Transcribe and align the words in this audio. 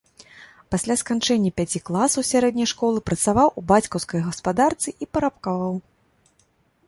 Пасля 0.75 0.95
сканчэння 1.01 1.49
пяці 1.59 1.81
класаў 1.89 2.21
сярэдняй 2.31 2.69
школы 2.73 2.99
працаваў 3.09 3.47
у 3.61 3.63
бацькаўскай 3.71 4.21
гаспадарцы 4.29 4.89
і 5.05 5.09
парабкаваў. 5.19 5.73